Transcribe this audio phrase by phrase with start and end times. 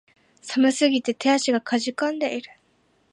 [0.41, 2.49] 寒すぎて手足が悴んでいる